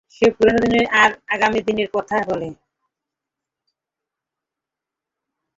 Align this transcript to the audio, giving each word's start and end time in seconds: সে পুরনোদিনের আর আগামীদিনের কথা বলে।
সে 0.09 0.25
পুরনোদিনের 0.31 0.85
আর 0.93 1.09
আগামীদিনের 1.27 1.89
কথা 1.93 2.15
বলে। 2.29 2.47